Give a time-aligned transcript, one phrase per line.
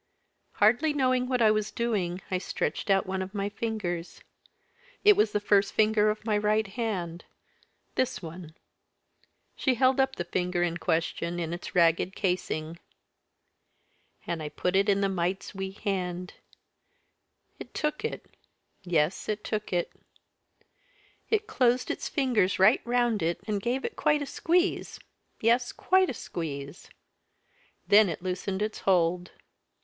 [0.53, 4.23] Hardly knowing what I was doing, I stretched out one of my fingers;
[5.03, 7.25] it was the first finger of my right hand
[7.93, 8.55] this one."
[9.55, 12.79] She held up the finger in question in its ragged casing.
[14.25, 16.33] "And I put it in the mite's wee hand.
[17.59, 18.25] It took it
[18.81, 19.93] yes, it took it.
[21.29, 24.97] It closed its fingers right round it, and gave it quite a squeeze
[25.41, 26.89] yes, quite a squeeze.
[27.87, 29.29] Then it loosened its hold.